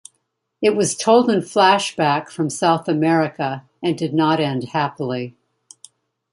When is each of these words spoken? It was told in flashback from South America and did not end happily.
It 0.63 0.75
was 0.75 0.95
told 0.97 1.29
in 1.29 1.41
flashback 1.41 2.31
from 2.31 2.49
South 2.49 2.87
America 2.87 3.65
and 3.83 3.95
did 3.95 4.15
not 4.15 4.39
end 4.39 4.63
happily. 4.69 5.35